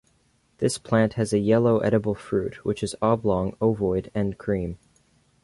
This 0.57 0.79
plant 0.79 1.13
has 1.13 1.31
a 1.31 1.37
yellow 1.37 1.77
edible 1.77 2.15
fruit 2.15 2.65
which 2.65 2.81
is 2.81 2.95
oblong 3.03 3.55
ovoid 3.61 4.09
and 4.15 4.35
cream. 4.35 4.79